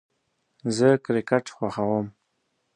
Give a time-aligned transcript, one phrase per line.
[0.77, 2.05] زه کرکټ خوښوم